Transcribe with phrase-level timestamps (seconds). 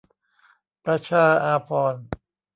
[0.85, 2.05] ประชาอาภรณ์